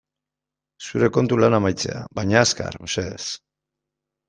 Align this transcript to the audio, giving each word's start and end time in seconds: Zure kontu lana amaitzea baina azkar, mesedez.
Zure 0.85 1.09
kontu 1.17 1.37
lana 1.43 1.59
amaitzea 1.61 2.01
baina 2.21 2.41
azkar, 2.43 2.81
mesedez. 2.89 3.23